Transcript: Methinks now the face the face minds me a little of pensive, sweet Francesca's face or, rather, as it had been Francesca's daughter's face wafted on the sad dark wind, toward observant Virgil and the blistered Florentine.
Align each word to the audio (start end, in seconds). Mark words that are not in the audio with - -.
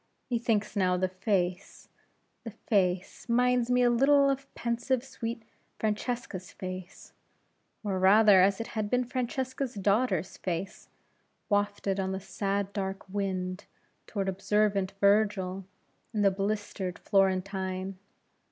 Methinks 0.31 0.75
now 0.75 0.97
the 0.97 1.07
face 1.07 1.87
the 2.43 2.49
face 2.49 3.29
minds 3.29 3.69
me 3.69 3.83
a 3.83 3.89
little 3.91 4.31
of 4.31 4.51
pensive, 4.55 5.03
sweet 5.03 5.43
Francesca's 5.77 6.51
face 6.51 7.13
or, 7.83 7.99
rather, 7.99 8.41
as 8.41 8.59
it 8.59 8.69
had 8.69 8.89
been 8.89 9.03
Francesca's 9.03 9.75
daughter's 9.75 10.37
face 10.37 10.89
wafted 11.49 11.99
on 11.99 12.13
the 12.13 12.19
sad 12.19 12.73
dark 12.73 13.07
wind, 13.09 13.65
toward 14.07 14.27
observant 14.27 14.91
Virgil 14.99 15.65
and 16.13 16.25
the 16.25 16.31
blistered 16.31 16.97
Florentine. 16.97 17.99